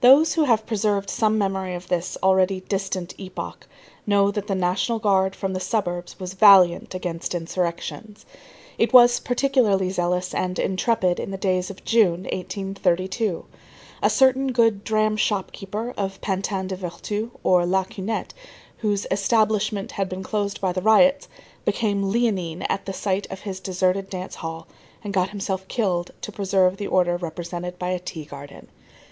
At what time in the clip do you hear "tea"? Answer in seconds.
28.00-28.24